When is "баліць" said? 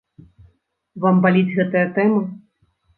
1.27-1.55